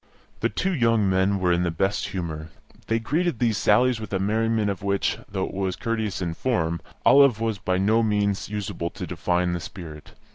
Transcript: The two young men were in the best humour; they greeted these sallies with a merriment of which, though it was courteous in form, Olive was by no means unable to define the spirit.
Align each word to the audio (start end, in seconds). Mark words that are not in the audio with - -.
The 0.39 0.49
two 0.49 0.73
young 0.73 1.07
men 1.07 1.37
were 1.37 1.51
in 1.51 1.61
the 1.61 1.69
best 1.69 2.07
humour; 2.07 2.49
they 2.87 2.97
greeted 2.97 3.37
these 3.37 3.55
sallies 3.59 3.99
with 3.99 4.11
a 4.13 4.17
merriment 4.17 4.71
of 4.71 4.81
which, 4.81 5.19
though 5.31 5.45
it 5.45 5.53
was 5.53 5.75
courteous 5.75 6.23
in 6.23 6.33
form, 6.33 6.81
Olive 7.05 7.39
was 7.39 7.59
by 7.59 7.77
no 7.77 8.01
means 8.01 8.47
unable 8.49 8.89
to 8.89 9.05
define 9.05 9.53
the 9.53 9.59
spirit. 9.59 10.13